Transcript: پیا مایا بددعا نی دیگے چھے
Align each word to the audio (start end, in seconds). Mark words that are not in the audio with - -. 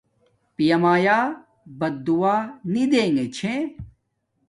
پیا 0.55 0.77
مایا 0.83 1.19
بددعا 1.79 2.33
نی 2.71 2.83
دیگے 2.91 3.25
چھے 3.35 3.53